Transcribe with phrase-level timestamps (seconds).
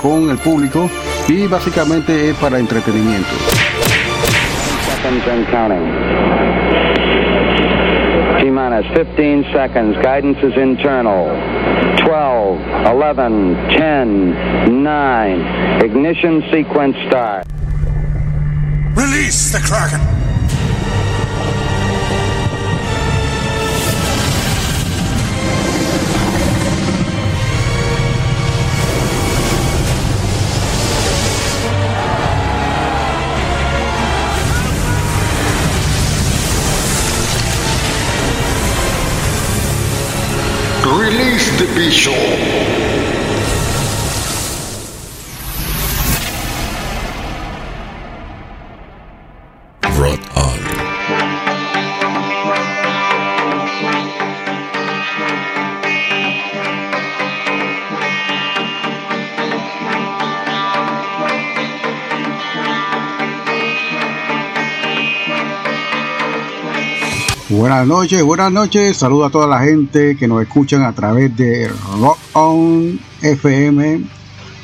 [0.00, 0.90] con el público
[1.28, 3.28] y básicamente es para entretenimiento.
[8.40, 9.96] T-minus 15 seconds.
[9.98, 11.28] Guidance is internal.
[11.98, 15.84] 12, 11, 10, 9.
[15.84, 17.46] Ignition sequence start.
[18.94, 20.19] Release the Kraken!
[41.10, 42.99] Release the Bishop.
[67.70, 68.96] Buenas noches, buenas noches.
[68.96, 74.06] Saludo a toda la gente que nos escuchan a través de Rock On FM,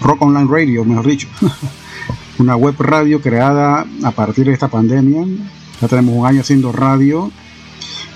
[0.01, 1.29] Rock Online Radio, mejor dicho.
[2.41, 5.25] Una web radio creada a partir de esta pandemia.
[5.81, 7.31] Ya tenemos un año haciendo radio.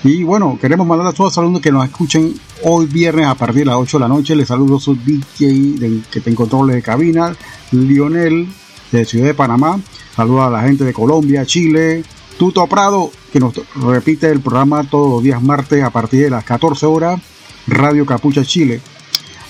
[0.03, 2.33] Y bueno, queremos mandar a todos los alumnos que nos escuchen
[2.63, 4.35] hoy viernes a partir de las 8 de la noche.
[4.35, 7.33] Les saludo a su DJ de, que te controle de cabina,
[7.71, 8.45] Lionel,
[8.91, 9.79] de Ciudad de Panamá.
[10.13, 12.03] Saludo a la gente de Colombia, Chile,
[12.41, 16.43] Tuto Prado, que nos repite el programa todos los días martes a partir de las
[16.43, 17.21] 14 horas,
[17.67, 18.81] Radio Capucha Chile.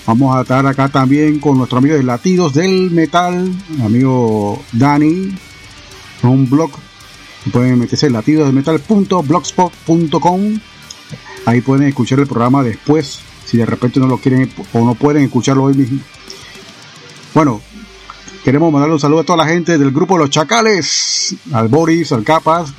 [0.06, 5.34] Vamos a estar acá también con nuestro amigo de Latidos del Metal, mi amigo Dani,
[6.22, 6.70] un blog.
[7.50, 10.60] Pueden meterse en latidosdelmetal.blogspot.com.
[11.46, 15.24] Ahí pueden escuchar el programa después, si de repente no lo quieren o no pueden
[15.24, 16.00] escucharlo hoy mismo.
[17.32, 17.62] Bueno,
[18.44, 22.24] queremos mandarle un saludo a toda la gente del grupo Los Chacales, al Boris, al
[22.24, 22.72] Capas,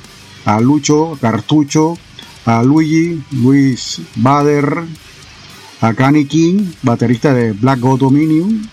[0.44, 1.96] a Lucho, Cartucho,
[2.46, 4.84] a Luigi, Luis Bader,
[5.80, 8.68] a Kanye King, baterista de Black God Dominion.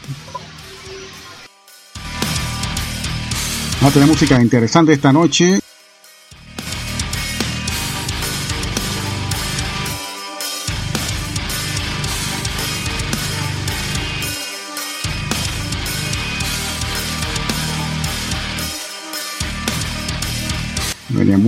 [3.80, 5.60] Vamos a tener música interesante esta noche.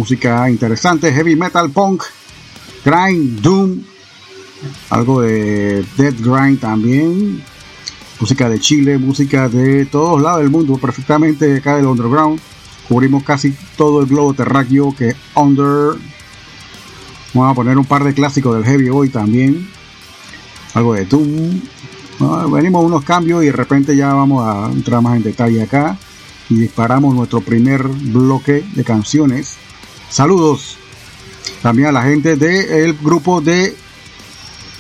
[0.04, 2.04] Música interesante, heavy metal, punk,
[2.84, 3.80] grind, doom,
[4.90, 7.42] algo de dead grind también,
[8.20, 12.42] música de Chile, música de todos lados del mundo, perfectamente acá del underground.
[12.90, 15.98] Cubrimos casi todo el globo terráqueo que under.
[17.34, 19.70] Vamos a poner un par de clásicos del heavy hoy también,
[20.74, 21.62] algo de doom.
[22.20, 25.98] Bueno, venimos unos cambios y de repente ya vamos a entrar más en detalle acá
[26.50, 29.63] y disparamos nuestro primer bloque de canciones.
[30.14, 30.78] Saludos
[31.64, 33.76] también a la gente del grupo de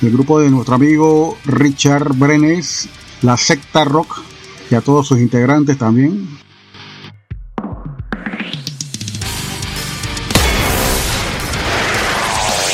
[0.03, 2.87] el grupo de nuestro amigo Richard Brenes,
[3.23, 4.21] la secta rock
[4.69, 6.37] y a todos sus integrantes también.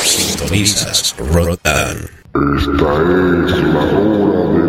[0.03, 2.57] Sintonizas Rot On.
[2.57, 4.68] Esta es la hora del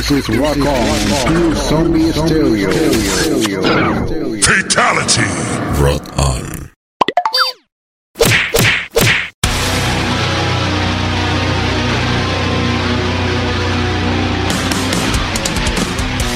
[0.00, 2.70] This is Rock On, Pure Zombie Stereo.
[4.40, 5.28] Fatality!
[5.78, 6.49] Rot On.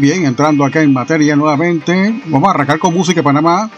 [0.00, 3.70] Bien, entrando acá en materia nuevamente, vamos a arrancar con música de Panamá.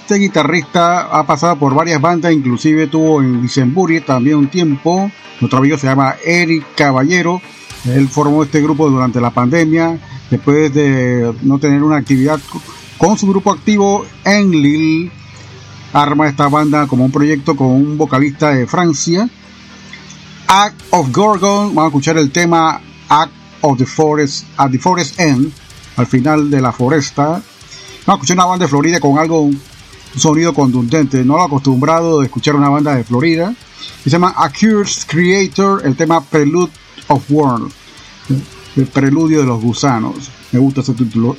[0.00, 5.10] Este guitarrista ha pasado por varias bandas, inclusive tuvo en Licembury también un tiempo.
[5.40, 7.40] Nuestro amigo se llama Eric Caballero.
[7.86, 9.98] Él formó este grupo durante la pandemia,
[10.30, 12.38] después de no tener una actividad
[12.98, 15.10] con su grupo activo en Lille.
[15.92, 19.28] Arma esta banda como un proyecto con un vocalista de Francia.
[20.46, 25.18] Act of Gorgon, vamos a escuchar el tema Act of the Forest, at the Forest
[25.20, 25.52] End,
[26.00, 27.22] al final de la foresta.
[27.24, 27.42] Vamos
[28.06, 29.60] a escuchar una banda de Florida con algo, un
[30.16, 33.54] sonido contundente, no lo acostumbrado de escuchar una banda de Florida.
[34.02, 36.72] Se llama Accused Creator, el tema Prelude
[37.08, 37.70] of Worm,
[38.76, 40.30] el preludio de los gusanos.
[40.52, 41.36] Me gusta ese título.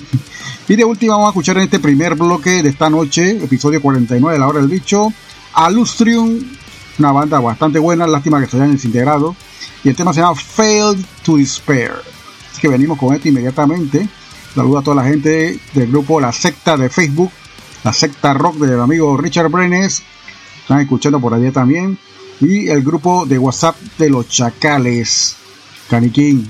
[0.67, 4.33] Y de última vamos a escuchar en este primer bloque de esta noche, episodio 49
[4.33, 5.11] de La Hora del Bicho,
[5.53, 6.39] Alustrium,
[6.99, 9.35] una banda bastante buena, lástima que se hayan desintegrado.
[9.83, 11.93] Y el tema se llama Failed to Despair.
[12.51, 14.07] Así que venimos con esto inmediatamente.
[14.53, 17.31] Saludo a toda la gente del grupo La Secta de Facebook,
[17.83, 20.03] la secta rock del amigo Richard Brenes.
[20.61, 21.97] Están escuchando por allá también.
[22.41, 25.37] Y el grupo de WhatsApp de los Chacales.
[25.89, 26.47] Caniquín.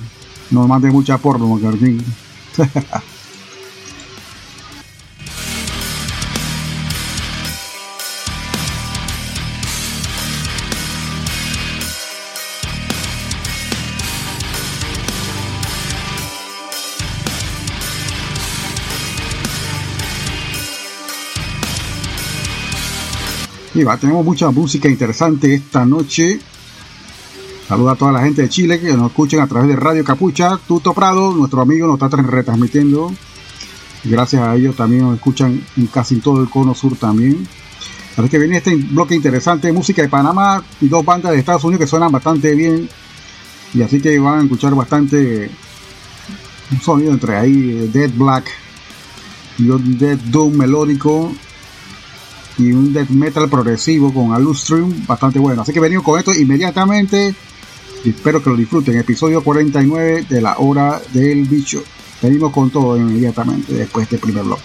[0.50, 2.04] No mande mucha porno, Caniquín.
[24.00, 26.40] Tenemos mucha música interesante esta noche.
[27.68, 30.60] Saluda a toda la gente de Chile que nos escuchan a través de Radio Capucha.
[30.68, 33.12] Tuto Prado, nuestro amigo, nos está retransmitiendo.
[34.04, 37.48] Gracias a ellos también nos escuchan en casi todo el cono sur también.
[38.16, 41.80] Así que viene este bloque interesante, música de Panamá y dos bandas de Estados Unidos
[41.80, 42.88] que suenan bastante bien.
[43.74, 45.50] Y así que van a escuchar bastante
[46.72, 48.46] un sonido entre ahí, Dead Black
[49.58, 51.32] y un Dead Doom melódico
[52.62, 55.64] y un death metal progresivo con Alustrium bastante bueno.
[55.64, 57.34] Así que venimos con esto inmediatamente.
[58.04, 58.98] Y espero que lo disfruten.
[58.98, 61.84] Episodio 49 de la hora del bicho.
[62.22, 64.64] Venimos con todo inmediatamente después de este primer bloque.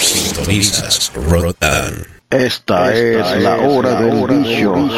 [0.00, 1.10] Sintonizas
[2.34, 4.74] Esta, es, la hora del bicho.
[4.74, 4.90] rock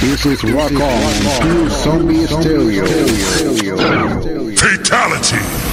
[0.00, 2.86] This is Rock On, Pure Zombie Stereo.
[4.56, 5.67] Fatality.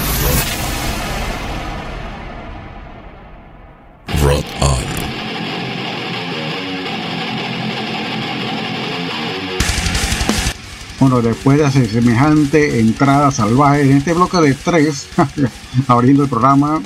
[11.07, 15.05] Bueno, después de semejante entrada salvaje en este bloque de tres,
[15.87, 16.81] abriendo el programa,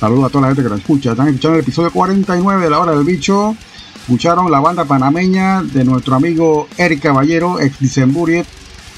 [0.00, 1.10] saludo a toda la gente que lo escucha.
[1.10, 3.54] Están escuchando el episodio 49 de La Hora del Bicho.
[4.00, 8.46] Escucharon la banda panameña de nuestro amigo Eric Caballero, ex Dicemburiet,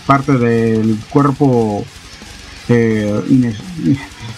[0.07, 1.85] parte del cuerpo
[2.69, 3.21] eh,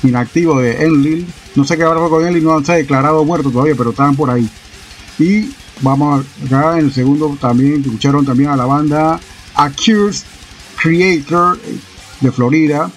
[0.03, 1.27] inactivo de Enlil.
[1.57, 4.31] No sé qué habrá con Enlil, no se ha declarado muerto todavía, pero estaban por
[4.31, 4.49] ahí.
[5.19, 5.51] Y
[5.83, 9.21] vamos acá en el segundo también, escucharon también a la banda
[9.55, 10.25] Accused
[10.77, 11.59] Creator
[12.21, 12.91] de Florida,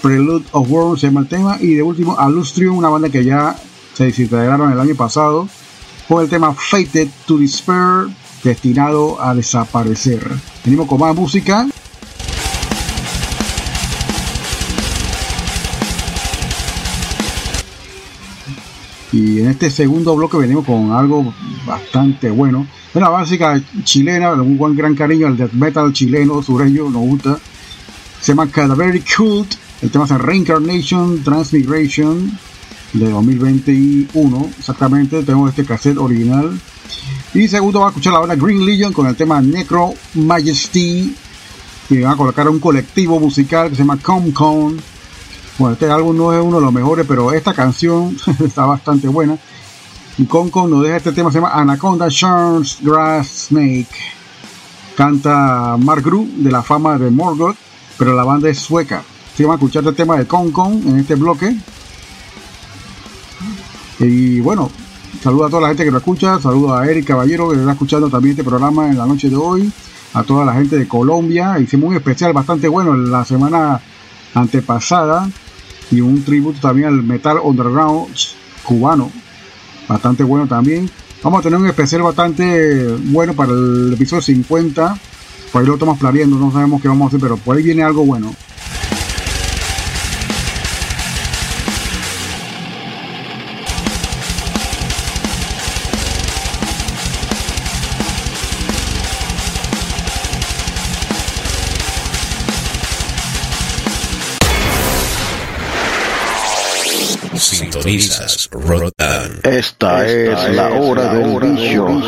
[0.00, 3.56] Prelude of Worms se llama el tema, y de último Alustrium, una banda que ya
[3.94, 5.48] se desintegraron el año pasado,
[6.08, 8.08] con el tema Fated to Despair,
[8.42, 10.28] destinado a desaparecer.
[10.64, 11.68] Venimos con más música.
[19.12, 21.34] Y en este segundo bloque venimos con algo
[21.66, 22.66] bastante bueno.
[22.94, 27.38] Una básica chilena, un buen gran cariño al death metal chileno, sureño, nos gusta.
[28.20, 29.54] Se llama Cadaveric Cult.
[29.82, 32.38] El tema es Reincarnation Transmigration
[32.92, 34.50] de 2021.
[34.58, 36.58] Exactamente, tengo este cassette original.
[37.34, 41.14] Y segundo va a escuchar la banda Green Legion con el tema Necro Majesty.
[41.90, 44.91] Y van a colocar un colectivo musical que se llama Comcon.
[45.58, 49.38] Bueno, este álbum no es uno de los mejores, pero esta canción está bastante buena.
[50.18, 53.88] Y Concon nos deja este tema, se llama Anaconda Sharns Grass Snake.
[54.96, 57.56] Canta Mark Gru de la fama de Morgoth,
[57.98, 58.98] pero la banda es sueca.
[58.98, 61.56] Así que vamos a escuchar el tema de Concon en este bloque.
[63.98, 64.70] Y bueno,
[65.22, 68.08] saludo a toda la gente que lo escucha, saludo a Eric Caballero que está escuchando
[68.08, 69.72] también este programa en la noche de hoy,
[70.14, 73.80] a toda la gente de Colombia, hicimos un especial bastante bueno en la semana
[74.34, 75.28] antepasada
[75.92, 78.08] y un tributo también al metal underground
[78.64, 79.12] cubano,
[79.88, 80.90] bastante bueno también.
[81.22, 84.98] Vamos a tener un especial bastante bueno para el episodio 50,
[85.52, 87.82] por ahí lo estamos planeando, no sabemos qué vamos a hacer, pero por ahí viene
[87.82, 88.34] algo bueno.
[107.82, 109.40] Sintonizas Rotan.
[109.42, 111.88] Esta, es, la hora del bicho.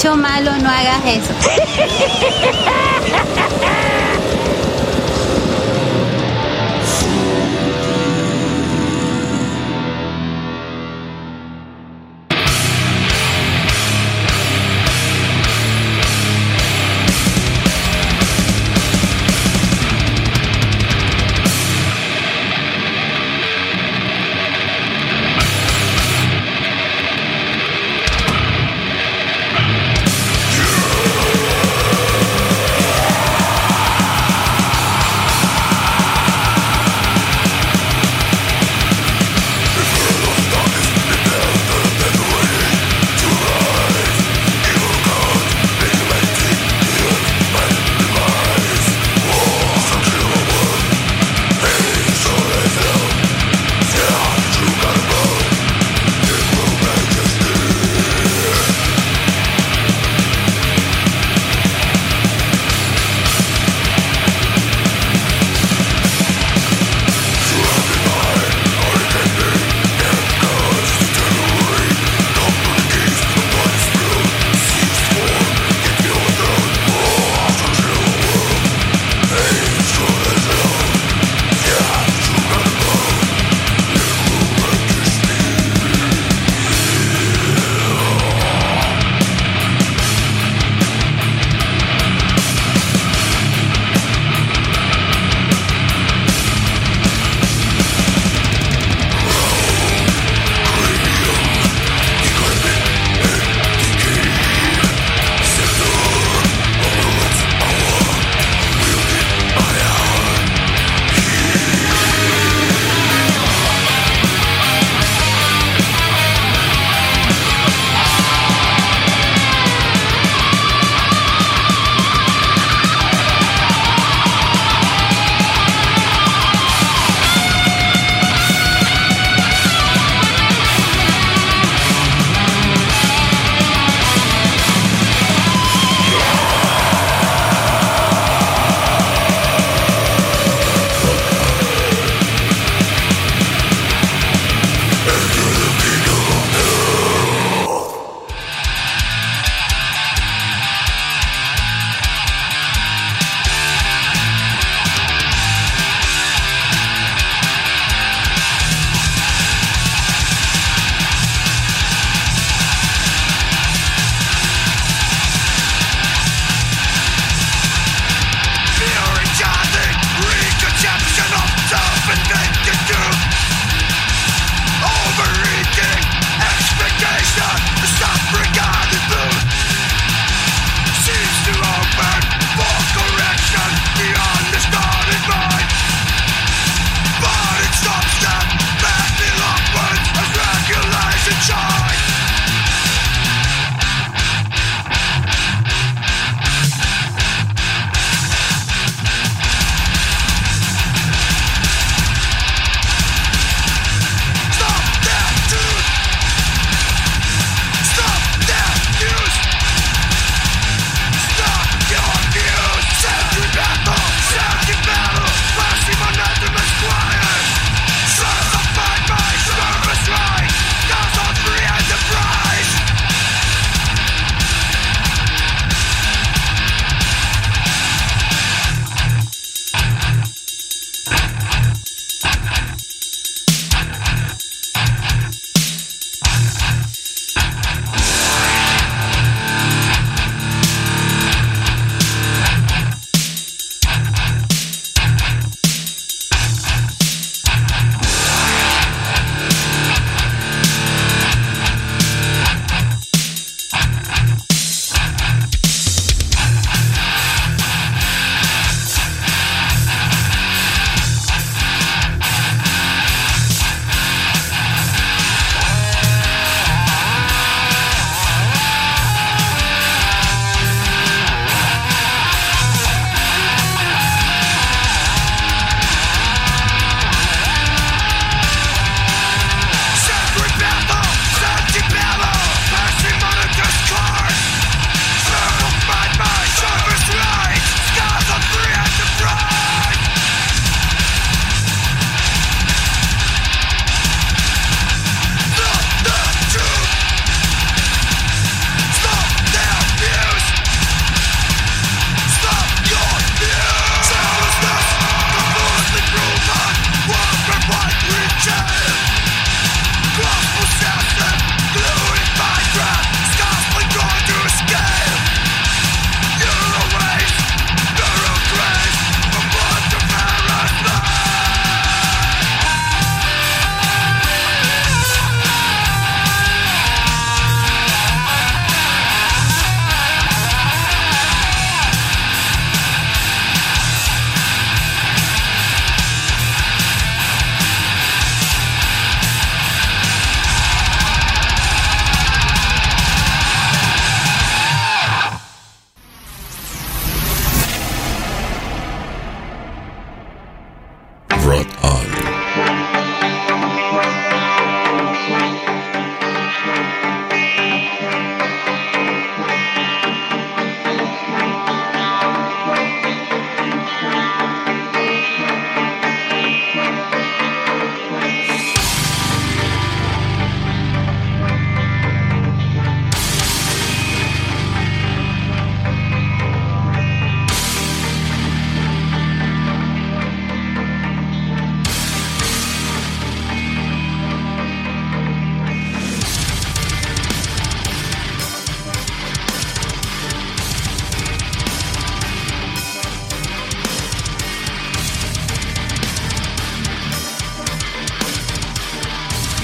[0.00, 1.34] bicho malo, no hagas eso.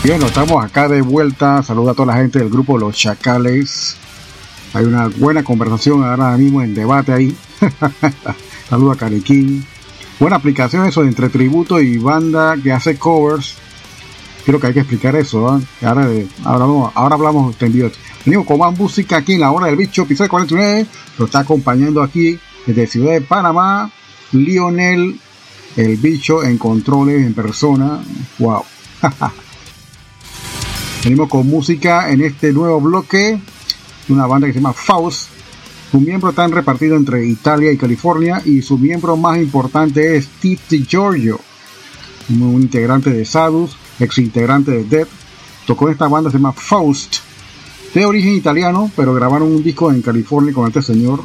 [0.06, 1.64] Bien, estamos acá de vuelta.
[1.64, 3.96] Saluda a toda la gente del grupo Los Chacales.
[4.72, 7.36] Hay una buena conversación ahora mismo en debate ahí.
[8.70, 9.66] Saluda a Cariquín.
[10.20, 13.56] Buena aplicación eso entre tributo y banda que hace covers.
[14.44, 15.48] Creo que hay que explicar eso.
[15.48, 15.60] ¿ah?
[15.82, 16.08] Ahora,
[16.44, 17.90] ahora, hablamos, ahora hablamos tendido.
[18.24, 20.86] Venimos con más música aquí en la hora del bicho, episodio 49.
[21.18, 23.90] Lo está acompañando aquí desde Ciudad de Panamá.
[24.30, 25.18] Lionel,
[25.74, 28.04] el bicho en controles en persona.
[28.38, 28.62] Wow.
[31.06, 33.40] Venimos con música en este nuevo bloque.
[34.08, 35.28] Una banda que se llama Faust.
[35.92, 40.58] Su miembro está repartido entre Italia y California y su miembro más importante es Steve
[40.68, 41.38] DiGiorgio,
[42.30, 45.06] un integrante de Sadus, ex integrante de Dead.
[45.64, 47.18] Tocó esta banda se llama Faust,
[47.94, 51.20] de origen italiano, pero grabaron un disco en California con este señor.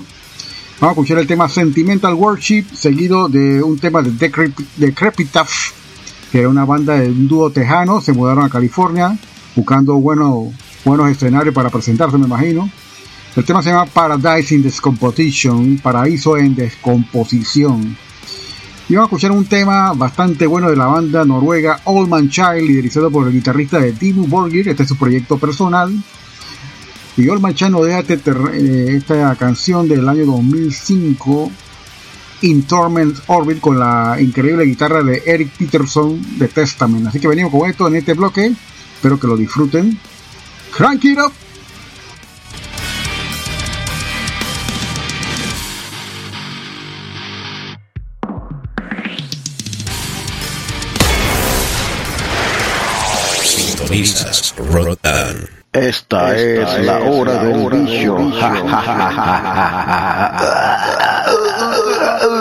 [0.80, 4.12] Vamos a escuchar el tema Sentimental Worship, seguido de un tema de
[4.78, 5.72] Decrepitaf,
[6.32, 9.18] que era una banda de un dúo tejano, se mudaron a California
[9.56, 10.50] buscando buenos,
[10.86, 12.70] buenos escenarios para presentarse, me imagino.
[13.36, 17.96] El tema se llama Paradise in Descomposition, Paraíso en Descomposición.
[18.90, 22.68] Y vamos a escuchar un tema bastante bueno de la banda noruega Old Man Child,
[22.68, 24.68] liderizado por el guitarrista de Dimmu Borgir.
[24.68, 25.94] Este es su proyecto personal.
[27.16, 31.52] Y Old Man Child nos deja este eh, esta canción del año 2005,
[32.42, 37.08] In Torment Orbit, con la increíble guitarra de Eric Peterson de Testament.
[37.08, 38.54] Así que venimos con esto en este bloque.
[39.02, 40.00] Espero que lo disfruten.
[40.78, 41.34] Crank it up!
[53.42, 55.50] Sintonizas Rotan.
[55.74, 58.20] Esta, Esta es, la hora del bicho.
[58.20, 58.72] Expiation camps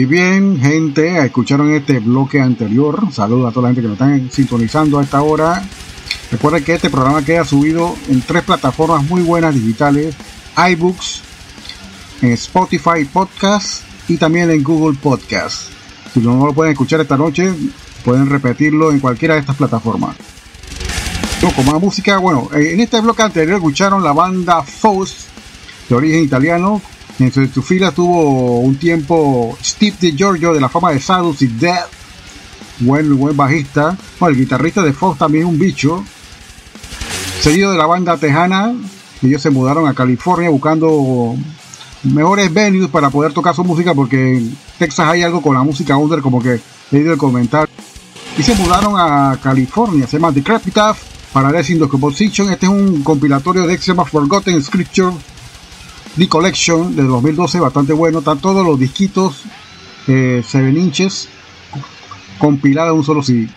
[0.00, 3.12] Y bien, gente, escucharon este bloque anterior.
[3.12, 5.62] Saludos a toda la gente que nos están sintonizando a esta hora.
[6.32, 10.14] Recuerden que este programa queda subido en tres plataformas muy buenas digitales:
[10.56, 11.20] iBooks,
[12.22, 15.68] en Spotify Podcast y también en Google Podcast.
[16.14, 17.52] Si no lo pueden escuchar esta noche,
[18.02, 20.16] pueden repetirlo en cualquiera de estas plataformas.
[21.42, 25.28] No, como más música, bueno, en este bloque anterior escucharon la banda Faust,
[25.90, 26.80] de origen italiano.
[27.20, 31.48] En su, su fila tuvo un tiempo Steve DiGiorgio de la fama de Saddles y
[31.48, 31.90] Death,
[32.78, 33.94] buen, buen bajista.
[34.18, 36.02] Bueno, el guitarrista de Faust también es un bicho.
[37.40, 38.74] Seguido de la banda tejana,
[39.22, 41.36] ellos se mudaron a California buscando
[42.04, 45.98] mejores venues para poder tocar su música porque en Texas hay algo con la música
[45.98, 46.60] under como que he
[46.90, 47.68] leído el comentario
[48.38, 50.78] y se mudaron a California se llama Decrepit
[51.30, 55.12] para Lessing the Composition este es un compilatorio de llama Forgotten Scripture
[56.16, 59.42] The Collection de 2012 bastante bueno están todos los disquitos
[60.06, 61.28] eh, 7 inches
[62.38, 63.48] compilados en un solo CD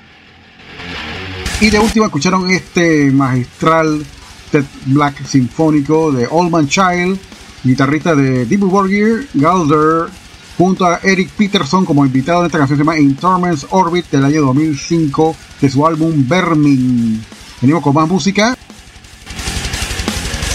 [1.62, 4.06] y de último escucharon este magistral
[4.52, 7.20] Ted Black sinfónico de Old Man Child
[7.64, 10.10] guitarrista de Deep Borgir, Galder,
[10.58, 14.26] junto a Eric Peterson como invitado en esta canción se llama In Torments Orbit del
[14.26, 17.24] año 2005 de su álbum Vermin.
[17.62, 18.58] Venimos con más música.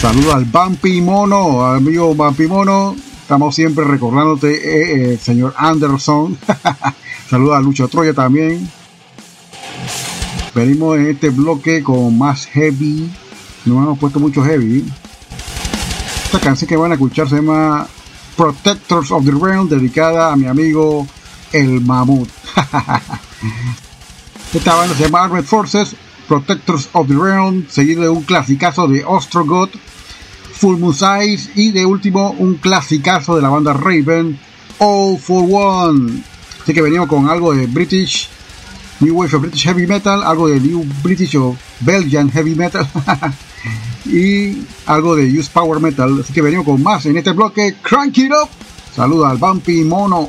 [0.09, 2.97] Saludos al Bumpy Mono, amigo Bumpy Mono.
[3.21, 6.39] Estamos siempre recordándote, eh, eh, señor Anderson.
[7.29, 8.71] Saludos a Lucho Troya también.
[10.55, 13.11] Venimos en este bloque con más heavy.
[13.67, 14.83] No hemos puesto mucho heavy.
[16.25, 17.87] Esta canción que van a escuchar se llama
[18.35, 21.07] Protectors of the Realm, dedicada a mi amigo
[21.53, 22.31] el Mamut.
[24.55, 25.95] Esta banda se llama Armed Forces,
[26.27, 29.73] Protectors of the Realm, seguido de un clasicazo de Ostrogoth,
[30.59, 34.39] Full Moon Size y de último un clasicazo de la banda Raven,
[34.79, 36.23] All for One.
[36.61, 38.29] Así que venimos con algo de British,
[38.99, 42.89] New Wave of British Heavy Metal, algo de New British o Belgian Heavy Metal.
[44.05, 46.21] y algo de Use Power Metal.
[46.21, 47.77] Así que venimos con más en este bloque.
[47.81, 48.49] Crank it up.
[48.95, 50.29] Saluda al Bumpy Mono.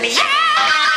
[0.00, 0.08] me.
[0.14, 0.89] Yeah!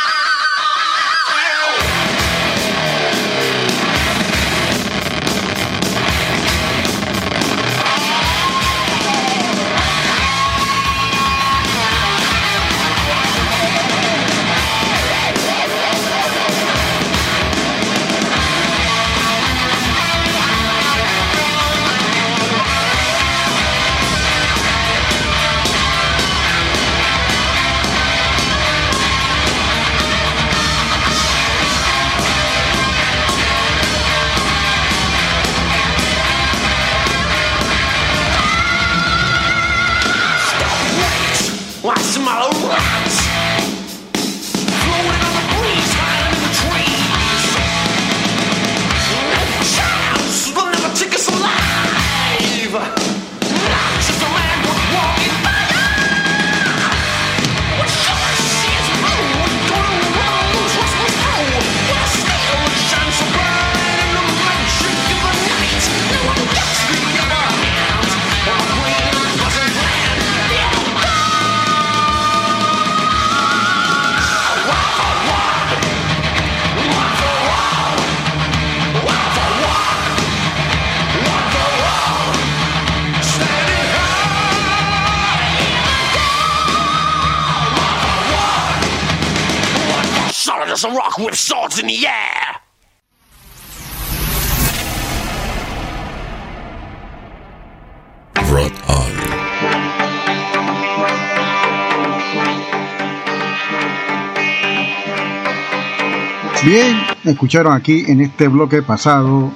[107.34, 109.52] Escucharon aquí en este bloque pasado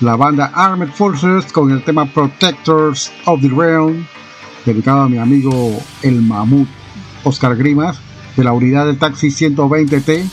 [0.00, 4.06] la banda Armed Forces con el tema Protectors of the Realm,
[4.64, 6.66] dedicado a mi amigo el mamut
[7.22, 7.98] Oscar Grimas,
[8.36, 10.28] de la unidad del taxi 120T.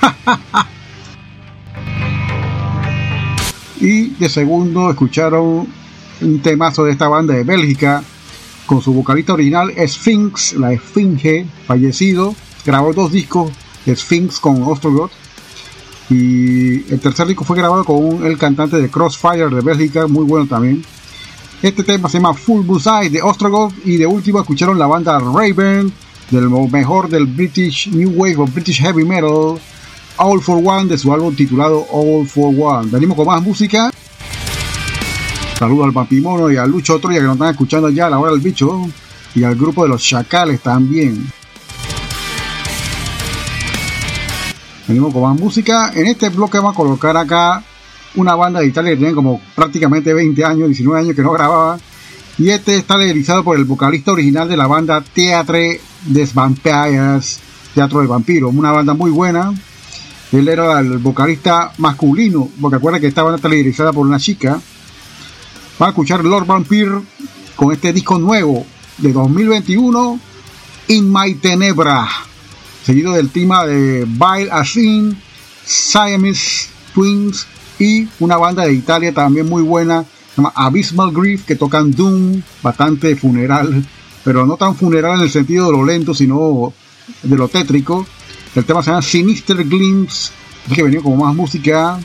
[3.80, 5.68] y de segundo escucharon
[6.20, 8.02] un temazo de esta banda de Bélgica
[8.66, 12.34] con su vocalista original Sphinx, la Esfinge, fallecido.
[12.66, 13.52] Grabó dos discos,
[13.86, 15.12] Sphinx con Ostrogoth
[16.10, 20.46] y el tercer disco fue grabado con el cantante de Crossfire de Bélgica, muy bueno
[20.46, 20.82] también.
[21.60, 25.92] Este tema se llama Full Bullseye de Ostrogoth y de último escucharon la banda Raven
[26.30, 29.58] del mejor del British New Wave o British Heavy Metal
[30.18, 32.90] All for One de su álbum titulado All for One.
[32.90, 33.90] Venimos con más música.
[35.58, 38.30] Saludos al Papimono y a Lucho Troya que nos están escuchando ya a la hora
[38.30, 38.88] del bicho
[39.34, 41.26] y al grupo de los Chacales también.
[44.88, 45.92] Venimos con más música.
[45.94, 47.62] En este bloque vamos a colocar acá
[48.14, 51.78] una banda de Italia que tiene como prácticamente 20 años, 19 años que no grababa.
[52.38, 57.38] Y este está liderizado por el vocalista original de la banda Teatre des Vampires,
[57.74, 59.52] Teatro de Vampiros, una banda muy buena.
[60.32, 64.58] Él era el vocalista masculino, porque acuerda que esta banda está liderizada por una chica.
[65.80, 67.02] Va a escuchar Lord Vampire
[67.56, 68.64] con este disco nuevo
[68.96, 70.18] de 2021,
[70.88, 72.08] In My Tenebra,
[72.88, 75.14] seguido del tema de Bile Asin,
[75.62, 77.46] Siamese Twins
[77.78, 82.40] y una banda de Italia también muy buena, se llama Abysmal Grief, que tocan Doom,
[82.62, 83.84] bastante funeral,
[84.24, 86.72] pero no tan funeral en el sentido de lo lento, sino
[87.22, 88.06] de lo tétrico.
[88.54, 90.32] El tema se llama Sinister Glimpse,
[90.74, 92.00] que venía como más música.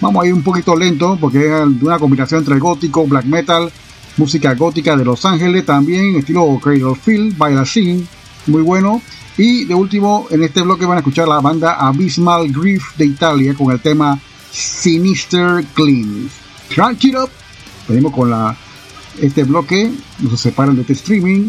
[0.00, 3.70] Vamos a ir un poquito lento porque es una combinación entre gótico, black metal,
[4.16, 8.04] música gótica de Los Ángeles también, estilo Cradle Field, Scene,
[8.48, 9.00] muy bueno.
[9.38, 13.54] Y de último, en este bloque van a escuchar la banda Abysmal Grief de Italia
[13.54, 14.18] con el tema
[14.50, 16.30] Sinister Clean.
[16.74, 17.30] Crank it up.
[17.86, 18.56] Venimos con la,
[19.20, 21.48] este bloque, nos separan de este streaming.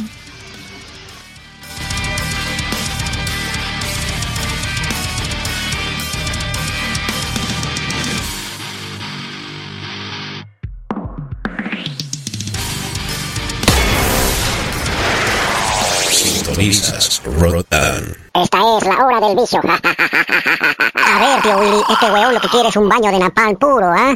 [18.34, 19.62] Esta es la hora del vicio.
[19.64, 23.94] A ver, tío Willy, este weón lo que quiere es un baño de napalm puro,
[23.96, 24.16] ¿ah?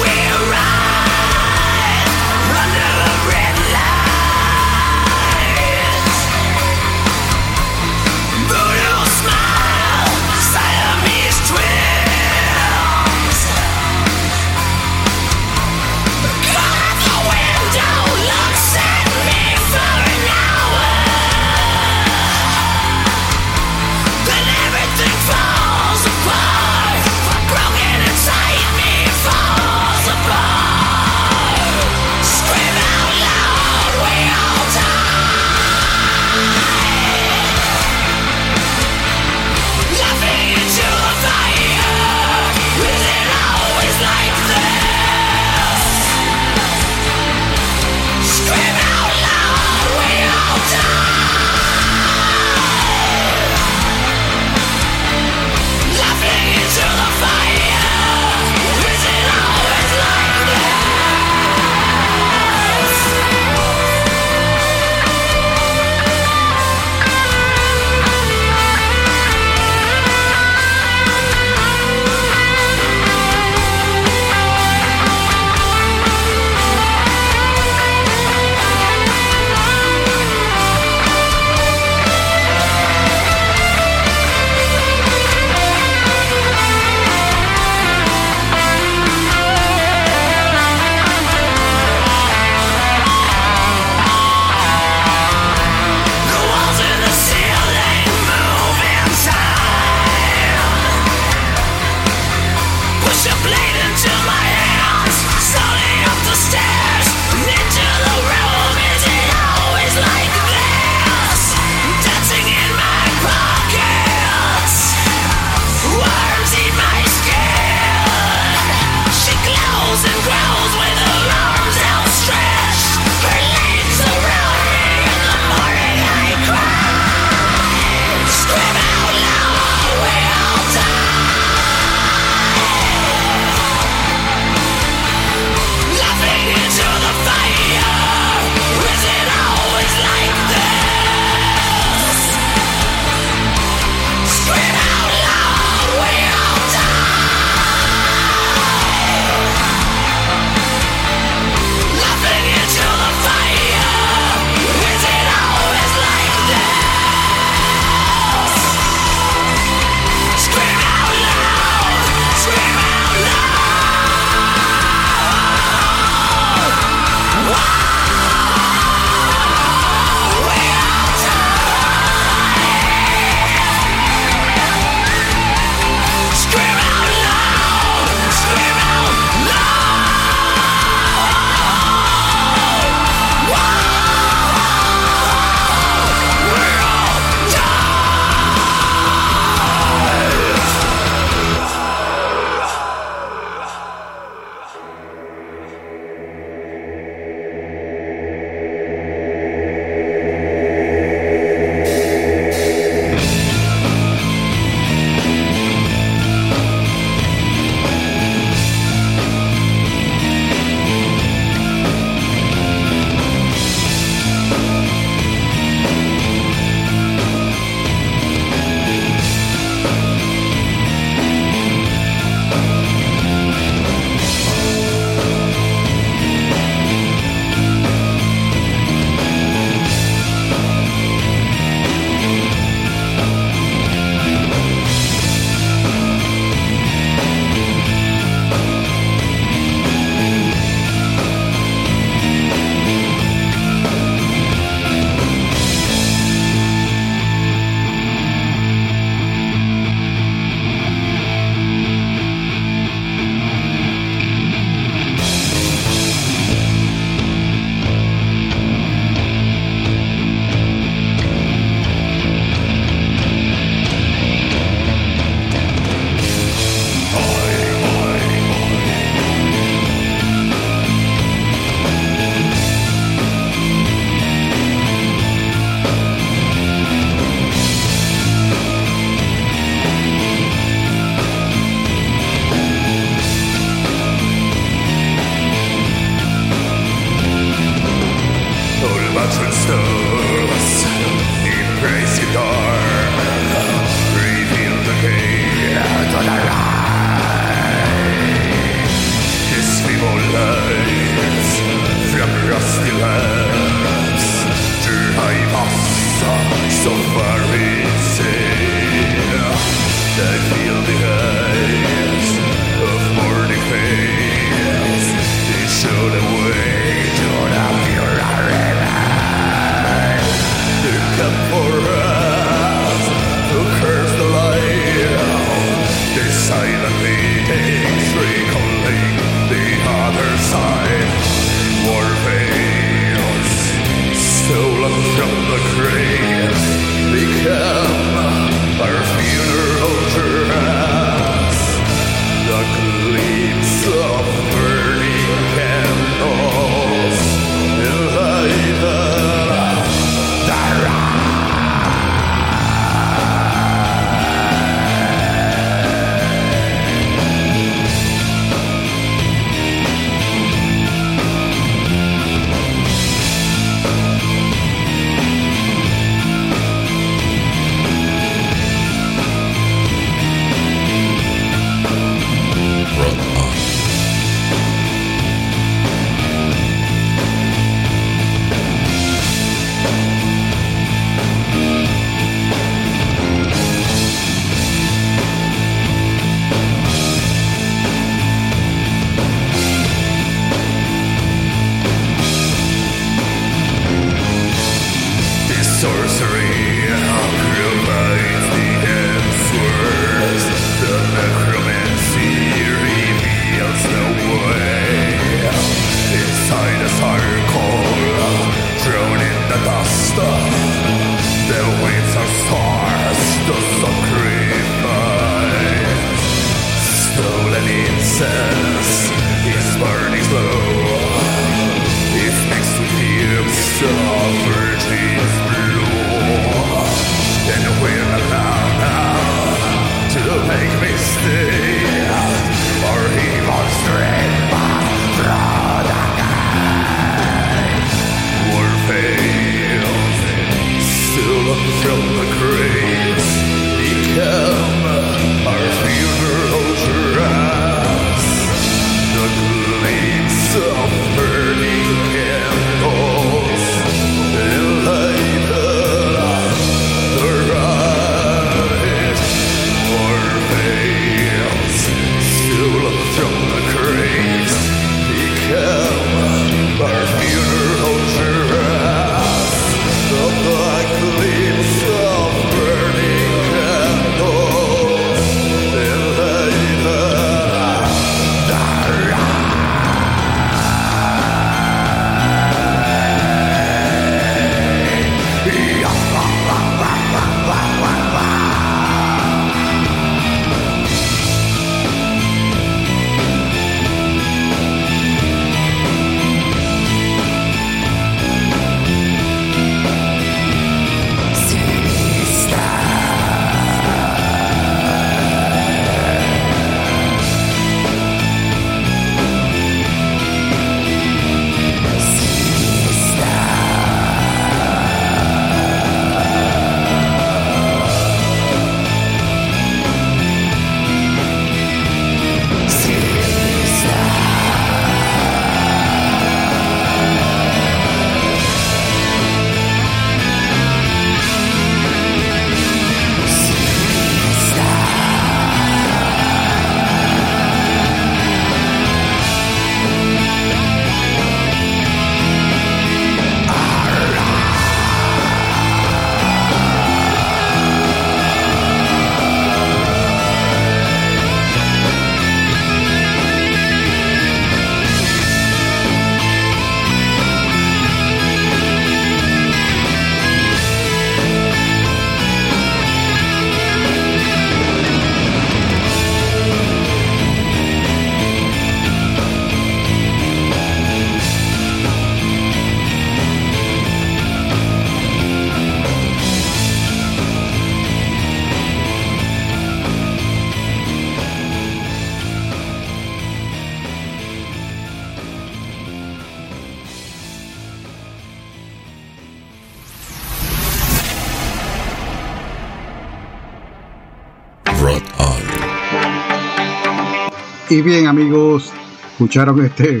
[597.74, 598.70] Y bien amigos,
[599.10, 600.00] escucharon este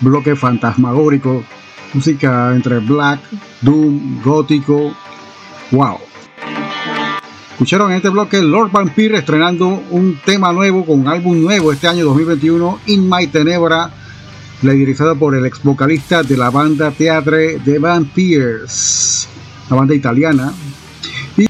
[0.00, 1.44] bloque fantasmagórico,
[1.94, 3.20] música entre black,
[3.60, 4.92] doom, gótico,
[5.70, 5.98] wow.
[7.52, 11.86] Escucharon en este bloque Lord Vampire estrenando un tema nuevo con un álbum nuevo este
[11.86, 13.88] año 2021, In My Tenebra,
[14.62, 19.28] liderizado por el ex vocalista de la banda Teatre de Vampires,
[19.70, 20.52] la banda italiana.
[21.36, 21.46] Y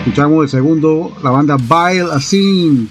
[0.00, 2.90] escuchamos el segundo, la banda Vile Asin,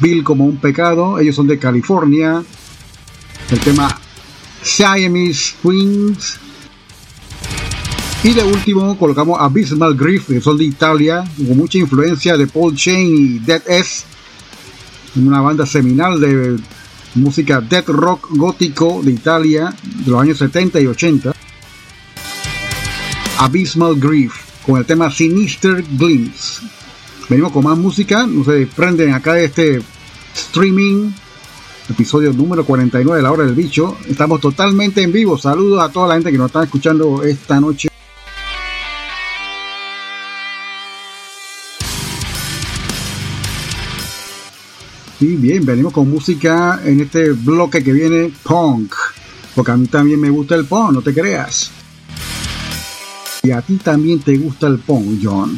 [0.00, 2.42] Bill como un pecado, ellos son de California.
[3.50, 4.00] El tema
[4.62, 6.38] Siamese Queens.
[8.22, 12.74] Y de último colocamos Abysmal Grief, que son de Italia, con mucha influencia de Paul
[12.74, 14.04] Chain y Dead S,
[15.16, 16.58] una banda seminal de
[17.14, 21.32] música death rock gótico de Italia de los años 70 y 80.
[23.38, 24.34] Abysmal Grief,
[24.66, 26.60] con el tema Sinister Glimpse.
[27.30, 29.80] Venimos con más música, no se prenden acá de este
[30.34, 31.12] streaming,
[31.88, 33.96] episodio número 49 de la hora del bicho.
[34.08, 35.38] Estamos totalmente en vivo.
[35.38, 37.88] Saludos a toda la gente que nos está escuchando esta noche.
[45.20, 48.92] Y bien, venimos con música en este bloque que viene punk.
[49.54, 51.70] Porque a mí también me gusta el punk, no te creas.
[53.44, 55.56] Y a ti también te gusta el punk, John.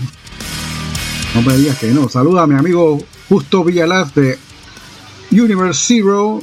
[1.35, 2.09] No me digas que no.
[2.09, 2.99] Saluda a mi amigo
[3.29, 4.39] Justo Villalaz de
[5.31, 6.43] Universe Zero.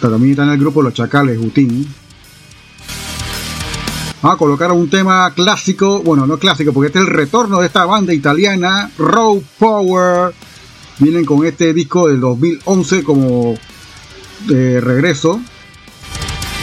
[0.00, 1.86] También está en el grupo Los Chacales, Jutín.
[4.22, 7.66] Vamos a colocar un tema clásico, bueno, no clásico, porque este es el retorno de
[7.68, 10.34] esta banda italiana, Raw Power.
[10.98, 13.54] Vienen con este disco del 2011 como
[14.46, 15.40] de regreso.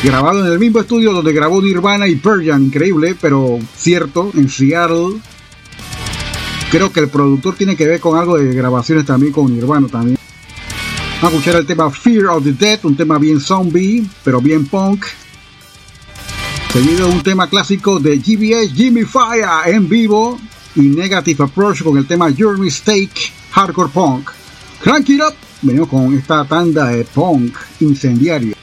[0.04, 5.20] Grabado en el mismo estudio donde grabó Nirvana y Pearl increíble, pero cierto, en Seattle.
[6.70, 10.18] Creo que el productor tiene que ver con algo de grabaciones también con Nirvana también.
[11.20, 14.68] Vamos a escuchar el tema Fear of the Dead, un tema bien zombie, pero bien
[14.68, 15.06] punk.
[16.72, 20.40] Seguido un tema clásico de GBH Jimmy Fire en vivo
[20.76, 24.30] y Negative Approach con el tema Your Mistake Hardcore Punk.
[24.80, 25.34] Crank it up.
[25.64, 28.54] Venimos con esta tanda de punk incendiario.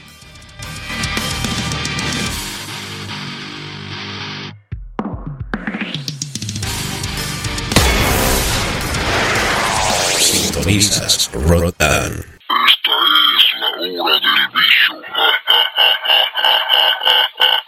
[10.81, 12.11] Sintonizas Rotan.
[12.11, 12.91] Esta
[13.37, 13.69] es la
[14.03, 14.93] hora del bicho.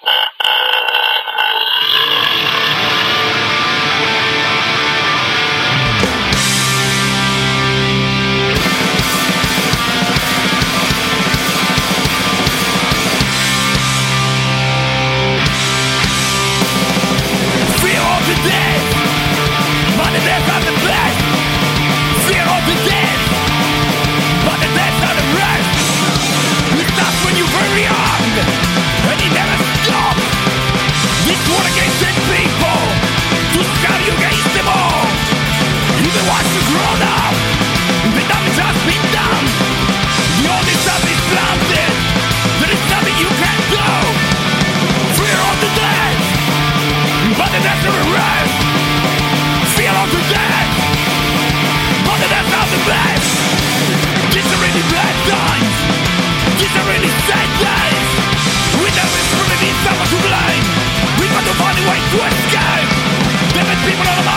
[63.88, 64.28] people are the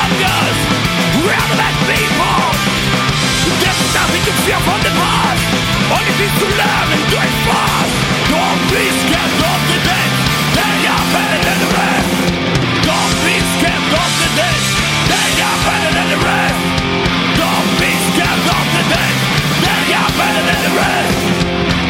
[1.90, 2.38] people.
[3.58, 5.42] There's nothing to fear from the past.
[5.90, 6.86] Only things to learn
[9.50, 9.98] of the.
[10.54, 12.14] They are better than the rest.
[12.94, 13.36] Of the.
[15.10, 16.62] They are better than the rest.
[17.50, 17.90] Of the.
[19.66, 21.18] They are better than the rest.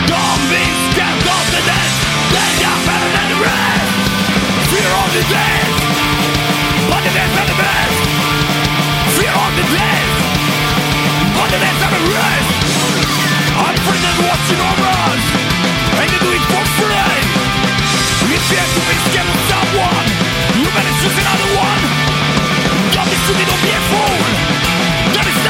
[0.09, 0.65] Of the.
[2.33, 3.89] They are better than the rest.
[5.13, 6.40] The.
[7.01, 7.97] But the death of the best.
[9.17, 10.09] Fear of the dead.
[11.33, 12.53] But the death of the rest.
[13.57, 15.25] I'm frightened watching over us.
[15.97, 17.25] And it for free.
[18.37, 20.07] If you have to be scared of someone,
[20.61, 20.69] you
[21.25, 21.83] another one.
[23.01, 23.05] A
[23.89, 24.21] fool.
[25.25, 25.41] Is.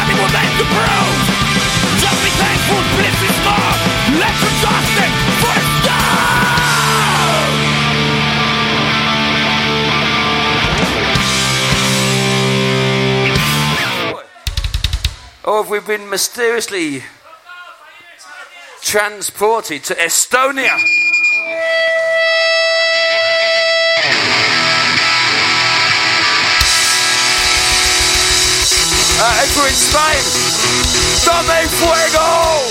[1.99, 2.83] Just be thankful,
[3.27, 3.39] is.
[4.23, 4.50] Let's
[15.63, 17.03] have we been mysteriously
[18.81, 20.73] transported to Estonia?
[29.23, 30.25] Uh, if we're Spain,
[31.27, 32.70] Dame Fuego!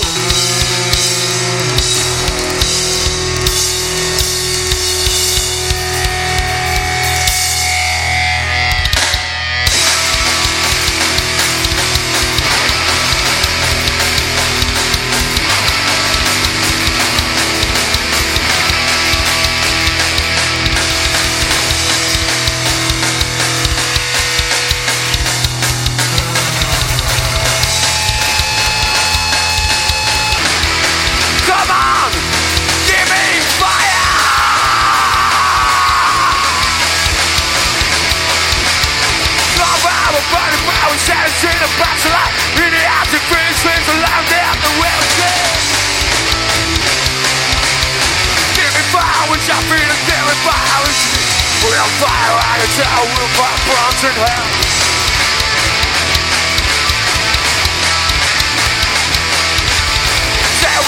[54.00, 54.50] Eastern round.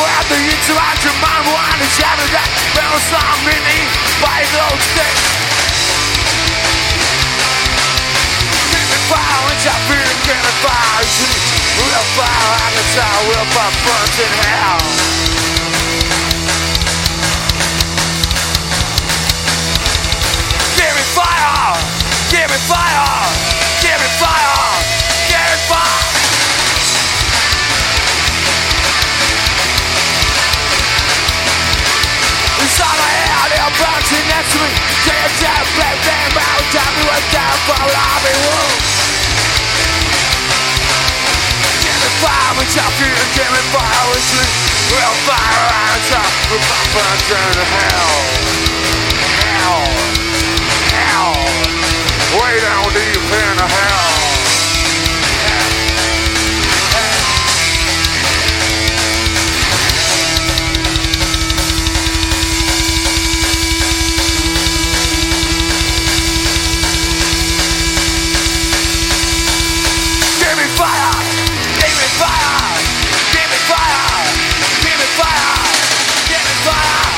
[0.01, 2.49] Whether you try to mind one and shatter that.
[2.73, 3.39] There was some
[4.25, 5.21] by those things
[8.73, 11.05] Feeling fire I feel feeling fire.
[11.85, 12.97] Real fire and it's
[13.29, 15.62] real fire burns in hell.
[22.33, 23.29] Give me fire!
[23.85, 24.65] Give me fire!
[25.29, 26.01] Give me fire!
[32.57, 33.75] Inside my head, they're
[34.33, 34.73] next to me.
[35.05, 37.05] They're dead, black, damn, out, time we
[38.49, 38.73] were.
[41.85, 43.53] Give me fire, we talk to you, give
[44.89, 48.17] We'll fire out of we're popping down to hell.
[49.37, 50.22] Hell.
[52.33, 54.13] Way down deep in the hell.
[70.41, 71.13] Give me fire!
[71.77, 72.81] Give me fire!
[73.31, 74.25] Give me fire!
[74.81, 75.53] Give me fire!
[76.33, 77.13] Give me fire!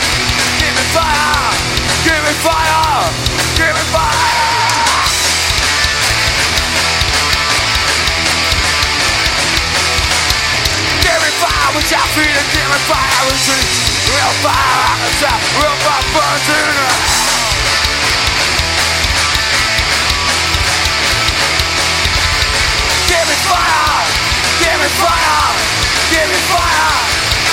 [0.58, 1.54] Give me fire!
[2.02, 2.83] Give me fire!
[12.22, 13.42] And give me fire with.
[14.06, 16.86] Real fire on the top, real fire burns in the
[23.10, 24.06] Give me fire!
[24.62, 25.58] Give me fire!
[26.14, 27.02] Give me fire!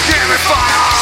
[0.08, 1.02] Give me fire!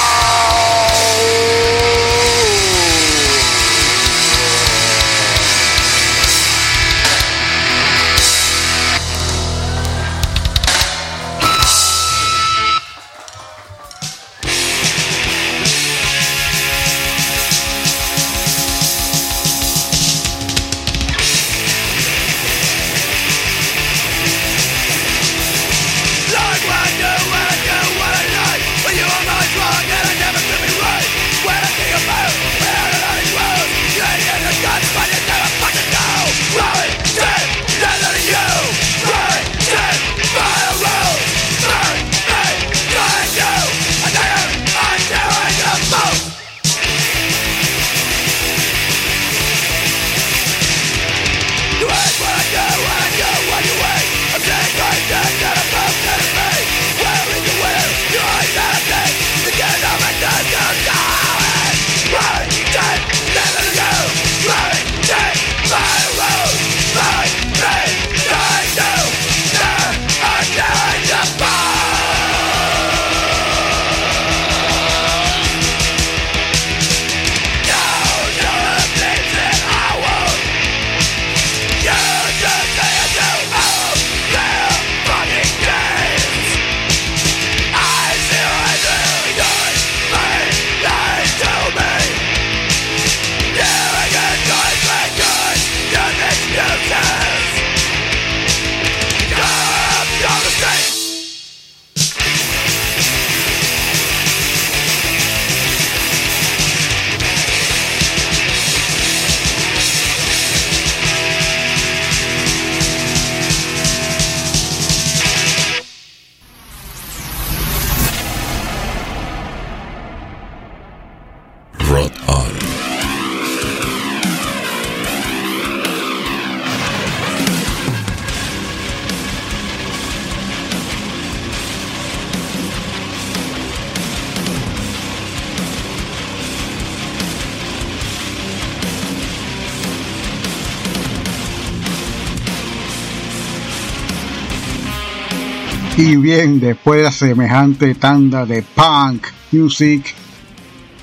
[146.18, 150.16] Bien, después de semejante tanda de punk music,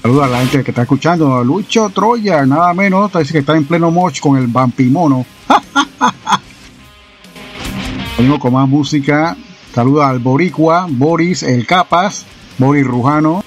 [0.02, 1.44] saluda a la gente que está escuchando.
[1.44, 5.24] Lucho Troya, nada menos, dice que está en pleno moch con el vampimono.
[8.18, 9.36] Venimos con más música.
[9.72, 12.26] Saluda al Boricua, Boris El Capas,
[12.58, 13.44] Boris Rujano.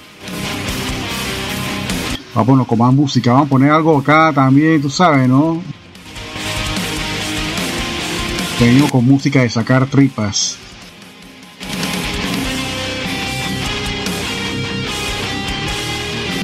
[2.34, 3.32] Vámonos con más música.
[3.32, 5.60] Vamos a poner algo acá también, tú sabes, ¿no?
[8.58, 10.56] Venimos con música de sacar tripas.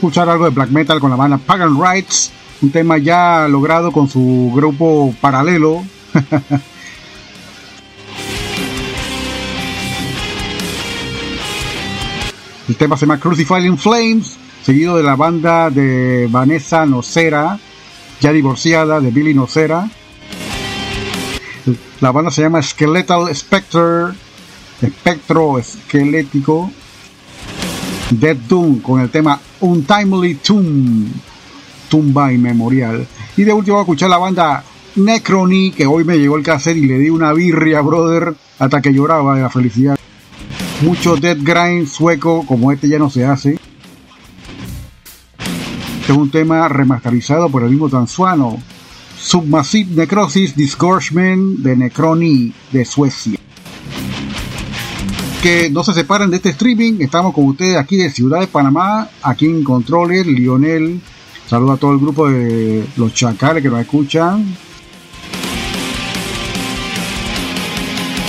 [0.07, 2.31] Escuchar algo de black metal con la banda Pagan Rights
[2.63, 5.83] un tema ya logrado con su grupo paralelo.
[12.69, 17.59] El tema se llama Crucified in Flames, seguido de la banda de Vanessa Nocera,
[18.21, 19.91] ya divorciada de Billy Nocera.
[22.01, 24.15] La banda se llama Skeletal Spectre,
[24.83, 26.71] espectro esquelético.
[28.11, 31.09] Dead Doom con el tema Untimely Tomb,
[31.89, 33.07] tumba inmemorial.
[33.37, 34.63] Y de último a escuchar la banda
[34.95, 38.93] Necrony, que hoy me llegó el cassette y le di una birria, brother, hasta que
[38.93, 39.99] lloraba de la felicidad.
[40.83, 43.59] Mucho Dead Grind sueco, como este ya no se hace.
[46.01, 48.63] Este es un tema remasterizado por el mismo tanzuano.
[49.19, 53.41] Submassive Necrosis Disgorgement de Necrony de Suecia.
[55.43, 57.01] Que no se separen de este streaming.
[57.01, 61.01] Estamos con ustedes aquí de Ciudad de Panamá, aquí en Controles, Lionel.
[61.49, 64.57] Saludo a todo el grupo de los chacales que nos escuchan.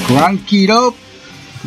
[0.08, 0.96] Crank It Up,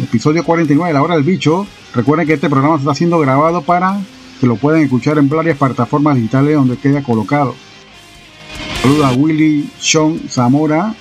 [0.02, 1.66] episodio 49, la hora del bicho.
[1.94, 4.00] Recuerden que este programa está siendo grabado para
[4.40, 7.54] que lo puedan escuchar en varias plataformas digitales donde queda colocado.
[8.80, 10.94] Saludos a Willy Sean Zamora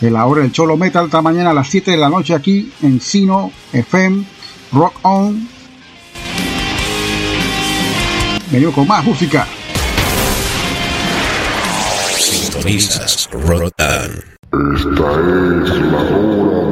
[0.00, 2.72] de la hora del Cholo Metal esta mañana a las 7 de la noche aquí
[2.82, 4.24] en Sino FM
[4.72, 5.48] Rock On.
[8.50, 9.46] Venimos con más música.
[12.16, 14.10] Sintonizas Rotan.
[14.74, 16.69] Esta es la hora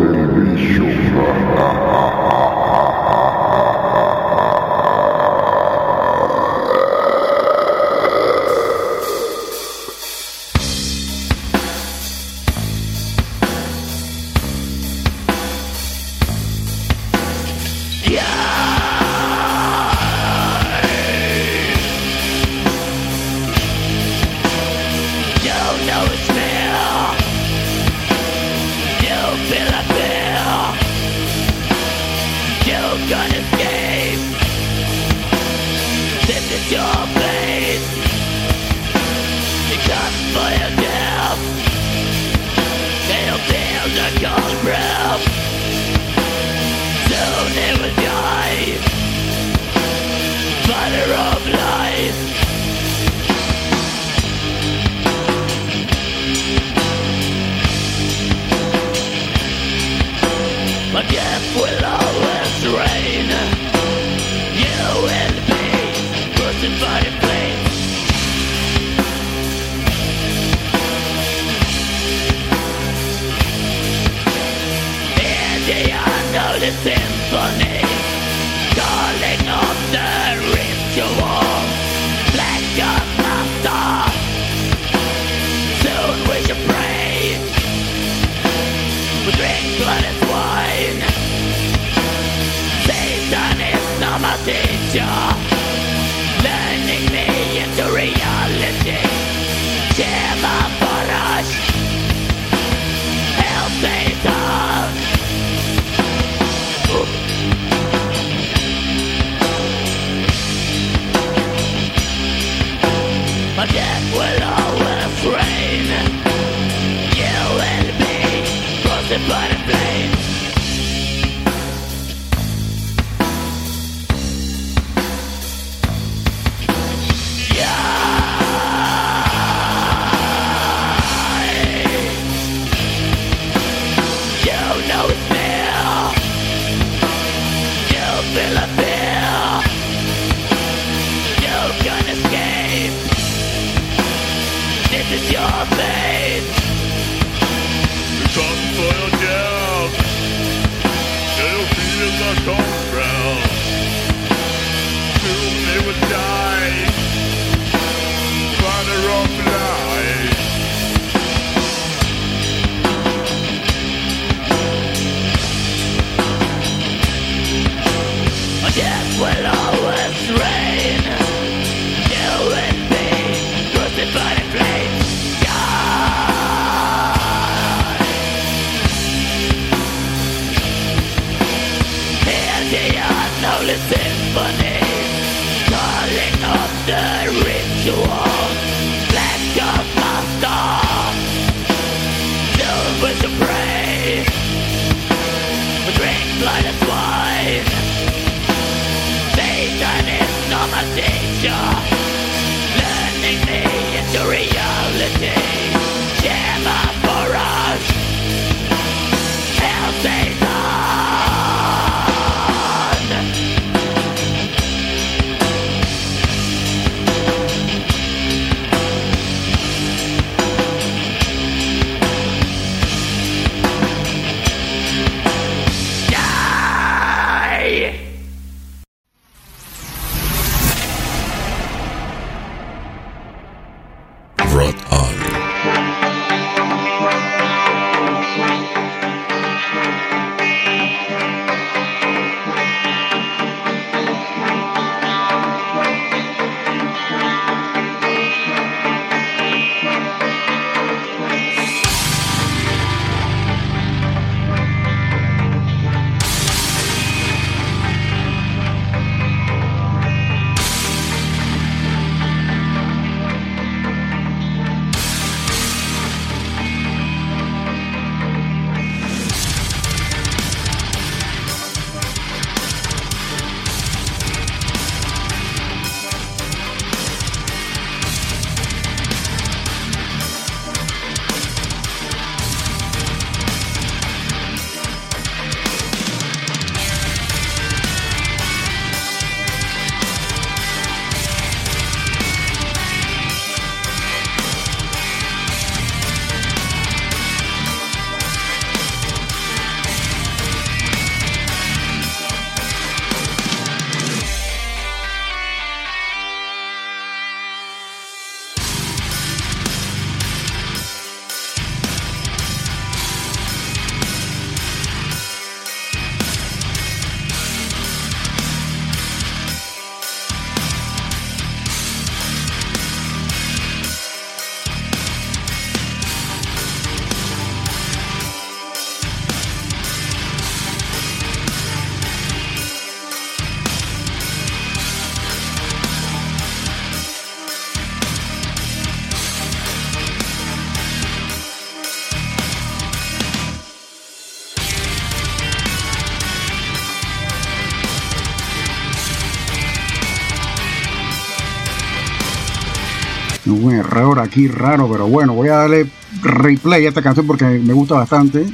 [353.50, 355.86] un error aquí raro, pero bueno, voy a darle
[356.22, 358.46] replay a esta canción porque me gusta bastante.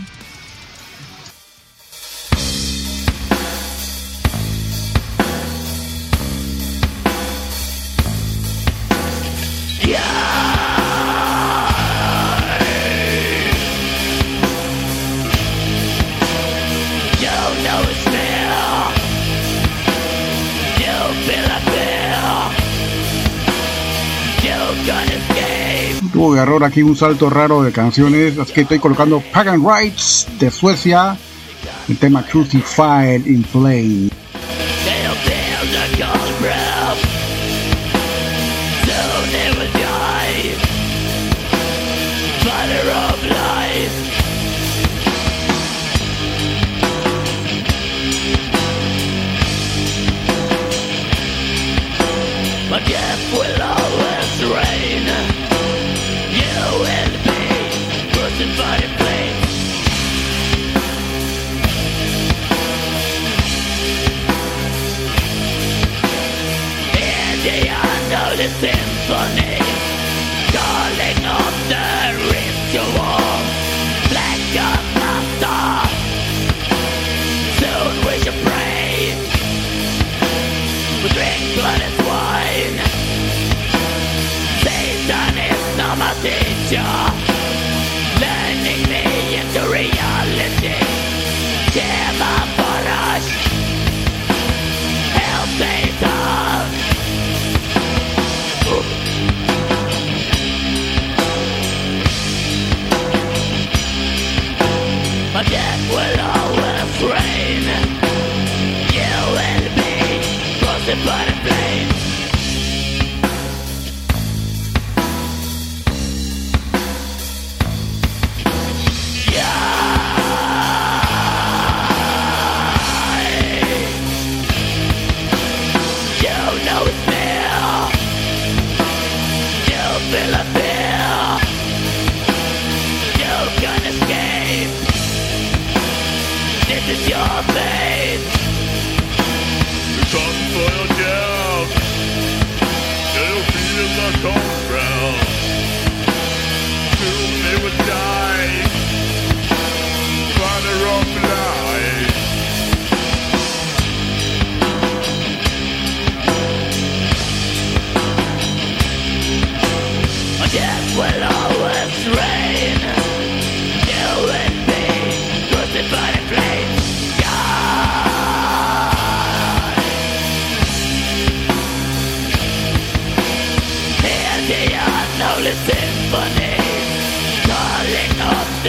[26.65, 28.39] aquí un salto raro de canciones.
[28.39, 31.17] Así que estoy colocando Pagan Rights de Suecia.
[31.89, 34.24] El tema Crucified in Flame.
[68.35, 69.54] Holy Symphony.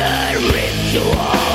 [0.06, 1.55] the ritual.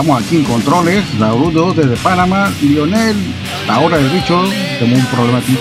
[0.00, 3.14] Estamos aquí en controles, Laurudo desde Panamá, Lionel,
[3.66, 4.42] la hora del bicho,
[4.78, 5.58] tenemos un problema aquí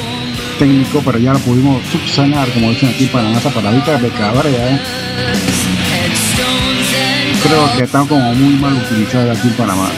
[0.58, 4.76] técnico, pero ya lo pudimos subsanar, como dicen aquí Panamá, esa paradita de cabrera.
[4.76, 4.80] ¿eh?
[7.44, 9.90] Creo que está como muy mal utilizada aquí en Panamá.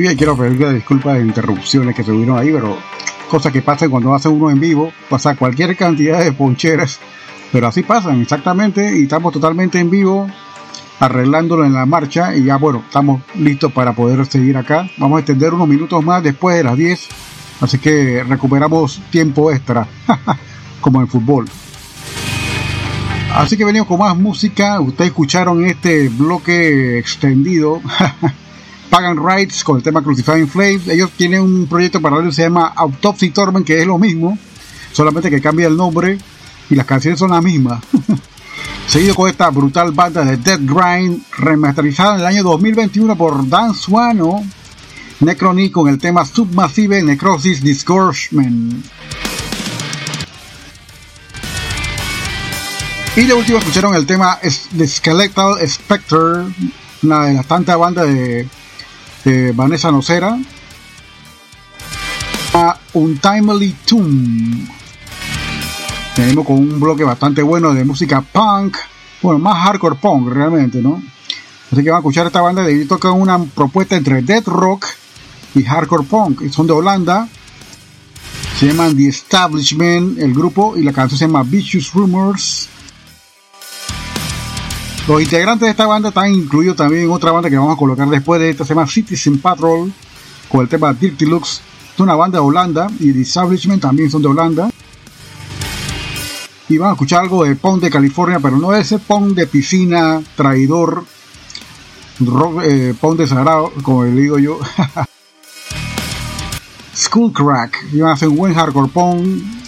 [0.00, 2.78] Quiero pedirle disculpas de interrupciones que se hubieron ahí, pero
[3.28, 6.98] cosas que pasan cuando hace uno en vivo, pasa cualquier cantidad de poncheras,
[7.52, 10.26] pero así pasan exactamente y estamos totalmente en vivo
[11.00, 14.88] arreglándolo en la marcha y ya bueno, estamos listos para poder seguir acá.
[14.96, 17.08] Vamos a extender unos minutos más después de las 10,
[17.60, 19.86] así que recuperamos tiempo extra,
[20.80, 21.46] como en fútbol.
[23.34, 24.80] Así que venimos con más música.
[24.80, 27.82] Ustedes escucharon este bloque extendido.
[28.90, 30.88] Pagan Rights con el tema Crucifying Flames.
[30.88, 34.36] Ellos tienen un proyecto paralelo que se llama Autopsy Torment, que es lo mismo,
[34.92, 36.18] solamente que cambia el nombre
[36.68, 37.82] y las canciones son las mismas.
[38.88, 43.72] Seguido con esta brutal banda de Dead Grind, remasterizada en el año 2021 por Dan
[43.72, 44.44] Suano,
[45.20, 48.84] Necrony con el tema Submassive Necrosis Disgorgement.
[53.16, 54.38] Y de último escucharon el tema
[54.76, 56.18] The Skeletal Spectre,
[57.02, 58.48] una de las tantas bandas de,
[59.54, 60.38] Vanessa Nocera.
[62.54, 64.68] A Untimely Tomb.
[66.14, 68.76] Tenemos con un bloque bastante bueno de música punk,
[69.22, 71.02] bueno, más hardcore punk realmente, ¿no?
[71.70, 74.86] Así que van a escuchar esta banda de tocan una propuesta entre death rock
[75.54, 76.50] y hardcore punk.
[76.50, 77.28] Son de Holanda.
[78.58, 82.68] Se llaman The Establishment, el grupo, y la canción se llama Vicious Rumors.
[85.10, 88.08] Los integrantes de esta banda están incluidos también en otra banda que vamos a colocar
[88.08, 89.92] después de esta, se llama Citizen Patrol,
[90.48, 91.62] con el tema Dirty Looks.
[91.94, 94.70] Es una banda de Holanda y The Establishment también son de Holanda.
[96.68, 100.22] Y vamos a escuchar algo de punk de California, pero no ese punk de piscina,
[100.36, 101.04] traidor,
[102.20, 104.60] rock, eh, punk desagrado, como le digo yo.
[106.96, 109.59] Skullcrack, iban a hacer un buen hardcore punk.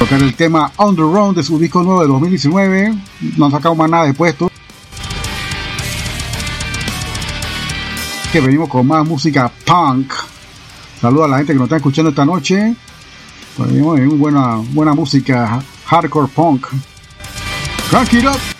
[0.00, 2.94] Tocar el tema On the Road de su disco nuevo de 2019.
[3.36, 4.50] No han más nada de puesto.
[8.32, 10.10] Que venimos con más música punk.
[11.02, 12.74] Saludos a la gente que nos está escuchando esta noche.
[13.58, 16.68] Venimos en buena, buena música hardcore punk.
[17.90, 18.59] Crank it up.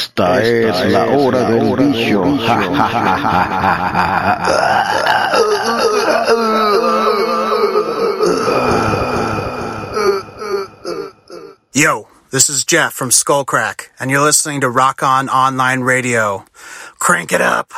[0.00, 0.42] Rotan.
[0.42, 2.24] Esta, es, la hora del bicho.
[11.72, 16.44] Yo, this is Jeff from Skullcrack, and you're listening to Rock On Online Radio.
[16.98, 17.72] Crank it up.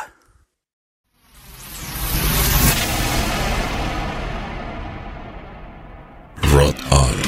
[6.52, 7.21] Rot on.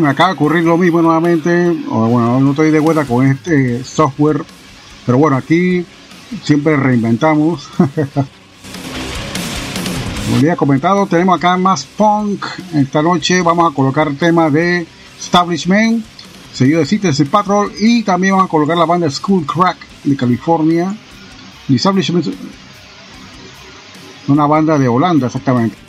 [0.00, 1.70] Me acaba de ocurrir lo mismo nuevamente.
[1.88, 4.44] Bueno, no estoy de vuelta con este software.
[5.04, 5.84] Pero bueno, aquí
[6.42, 7.68] siempre reinventamos.
[10.26, 12.44] Como he comentado, tenemos acá más punk.
[12.74, 14.84] Esta noche vamos a colocar tema de
[15.18, 16.04] Establishment,
[16.52, 17.70] seguido de Citizen Patrol.
[17.78, 20.92] Y también vamos a colocar la banda School Crack de California.
[21.68, 22.26] Y Establishment,
[24.26, 25.85] una banda de Holanda, exactamente.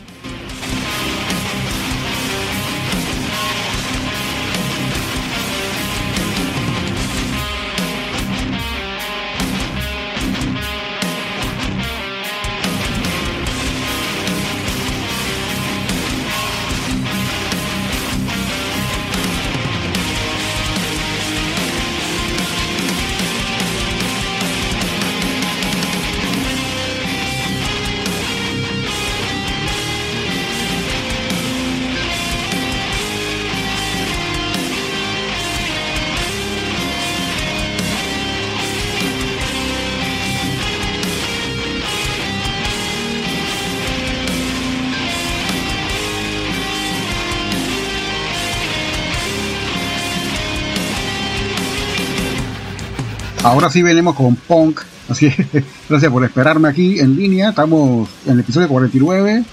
[53.48, 54.82] Ahora sí venimos con punk.
[55.08, 57.52] Así que gracias por esperarme aquí en línea.
[57.52, 59.46] Estamos en el episodio 49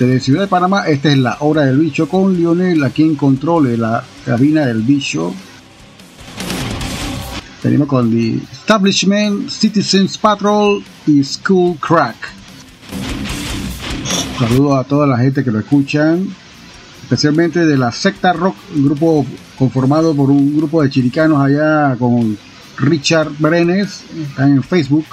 [0.00, 0.88] de Ciudad de Panamá.
[0.88, 4.82] Esta es la hora del bicho con Lionel aquí en control de la cabina del
[4.82, 5.32] bicho.
[7.62, 12.16] Venimos con The Establishment, Citizens Patrol y School Crack.
[14.40, 16.26] Saludo a toda la gente que lo escuchan,
[17.04, 19.24] especialmente de la Secta Rock, un grupo
[19.56, 22.36] conformado por un grupo de chiricanos allá con
[22.80, 25.04] Richard Brenes, están en Facebook.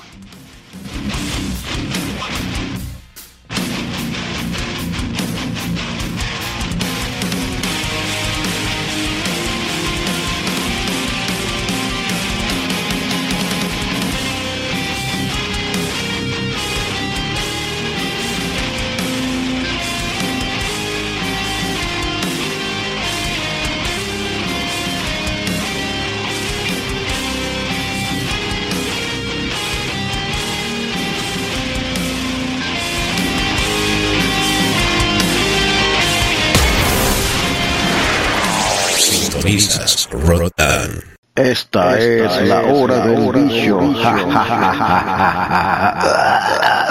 [42.47, 43.79] La hora del bicho.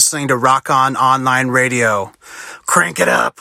[0.00, 2.10] listening to Rock On Online Radio.
[2.64, 3.38] Crank it up.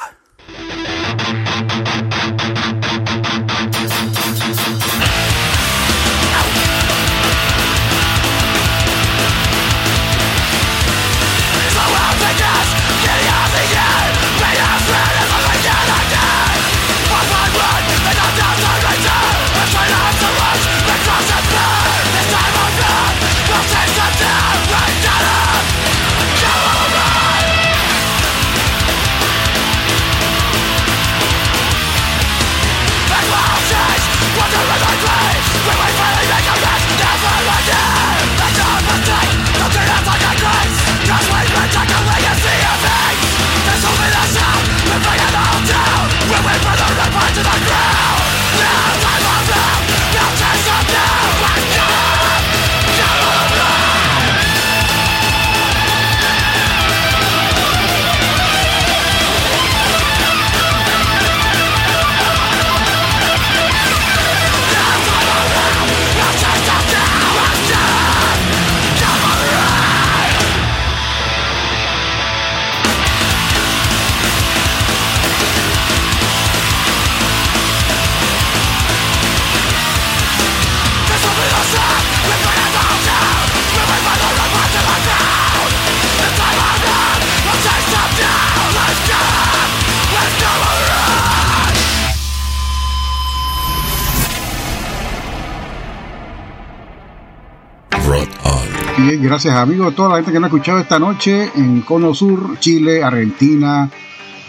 [99.41, 103.01] Gracias amigos toda la gente que nos ha escuchado esta noche en Cono Sur, Chile,
[103.01, 103.89] Argentina,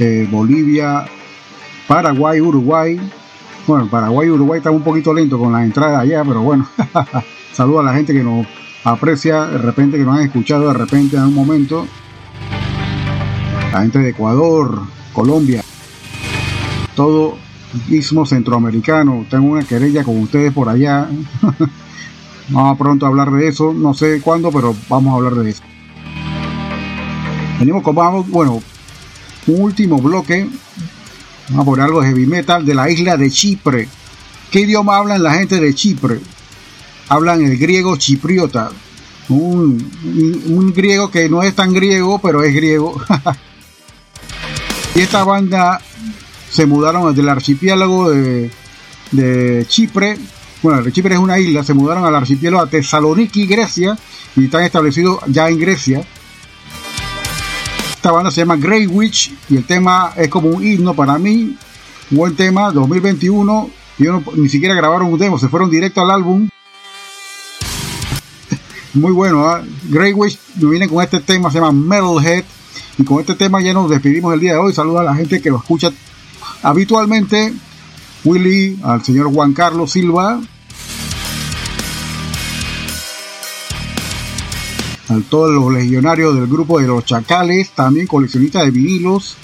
[0.01, 1.05] eh, Bolivia,
[1.87, 3.01] Paraguay, Uruguay.
[3.69, 6.67] Bueno, Paraguay y Uruguay están un poquito lento con las entradas allá, pero bueno.
[7.53, 8.45] Saludos a la gente que nos
[8.83, 11.87] aprecia de repente, que nos han escuchado de repente en un momento.
[13.73, 14.81] La gente de Ecuador,
[15.13, 15.63] Colombia,
[16.97, 17.37] todo
[17.89, 19.25] istmo centroamericano.
[19.31, 21.07] Tengo una querella con ustedes por allá.
[22.51, 23.73] Vamos pronto a hablar de eso.
[23.73, 25.63] No sé cuándo, pero vamos a hablar de eso.
[27.59, 28.63] Venimos con, bueno,
[29.47, 30.49] un último bloque.
[31.51, 33.89] Vamos a poner algo de heavy metal de la isla de Chipre.
[34.51, 36.21] ¿Qué idioma hablan la gente de Chipre?
[37.09, 38.71] Hablan el griego chipriota.
[39.29, 39.91] Un,
[40.49, 43.01] un, griego que no es tan griego, pero es griego.
[44.97, 45.81] y esta banda
[46.51, 48.51] se mudaron del archipiélago de,
[49.13, 50.19] de Chipre.
[50.63, 53.97] Bueno, Chipre es una isla, se mudaron al archipiélago a Tesaloniki, Grecia,
[54.37, 56.05] y están establecidos ya en Grecia.
[57.93, 61.57] Esta banda se llama Grey Witch y el tema es como un himno para mí.
[62.11, 63.71] Un buen tema, 2021.
[63.99, 66.49] Y no, ni siquiera grabaron un demo, se fueron directo al álbum.
[68.95, 69.63] Muy bueno, ¿eh?
[69.85, 72.45] Grey Witch viene con este tema, se llama Metalhead.
[72.99, 74.75] Y con este tema ya nos despedimos el día de hoy.
[74.75, 75.91] Saludos a la gente que lo escucha
[76.63, 77.55] habitualmente.
[78.25, 80.41] Willy, al señor Juan Carlos Silva,
[85.09, 89.37] a todos los legionarios del grupo de los Chacales, también coleccionistas de vinilos.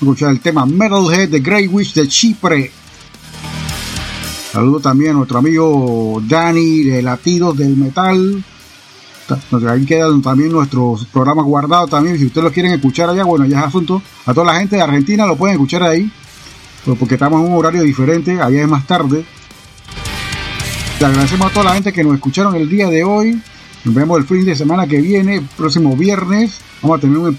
[0.00, 2.70] Escuchar el tema Metalhead de Grey Witch de Chipre.
[4.52, 8.44] Saludo también a nuestro amigo Dani de Latidos del Metal.
[9.68, 12.18] Ahí quedan también nuestros programas guardados también.
[12.18, 14.00] Si ustedes lo quieren escuchar allá, bueno, ya es asunto.
[14.24, 16.10] A toda la gente de Argentina lo pueden escuchar ahí.
[16.94, 19.24] Porque estamos en un horario diferente, allá es más tarde.
[21.00, 23.40] Le agradecemos a toda la gente que nos escucharon el día de hoy.
[23.84, 26.60] Nos vemos el fin de semana que viene, próximo viernes.
[26.82, 27.38] Vamos a tener un,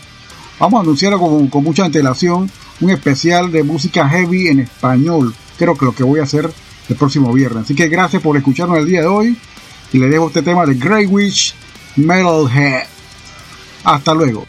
[0.59, 2.51] vamos a anunciarlo con, con mucha antelación,
[2.81, 5.33] un especial de música heavy en español.
[5.57, 6.51] Creo que lo que voy a hacer
[6.89, 7.63] el próximo viernes.
[7.63, 9.37] Así que gracias por escucharnos el día de hoy.
[9.93, 11.55] Y le dejo este tema de Grey Witch
[11.95, 12.85] Metalhead.
[13.83, 14.45] Hasta luego.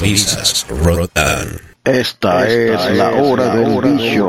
[0.00, 1.60] Sintonizas Rotan.
[1.84, 4.28] Esta, es, la hora del bicho.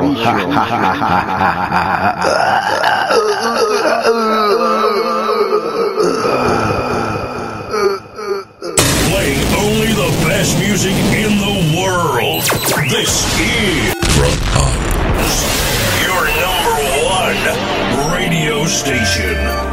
[9.08, 12.42] Playing only the best music in the world.
[12.90, 13.94] This is
[16.04, 16.76] your number
[17.08, 19.71] one radio station.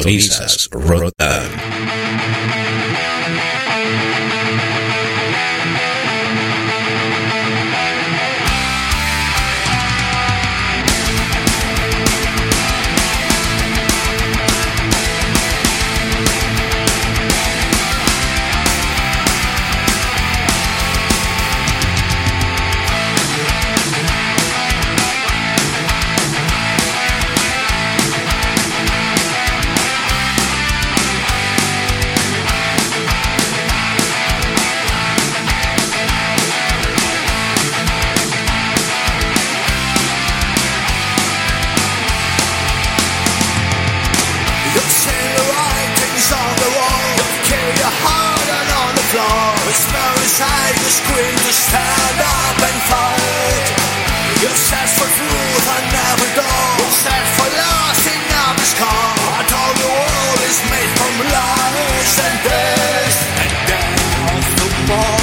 [0.00, 2.39] Sintonizas Rotan.
[54.56, 55.30] Search for truth.
[55.30, 57.48] You search for
[59.80, 63.18] the world is made from lies and death.
[63.42, 64.10] And death
[64.88, 65.19] born.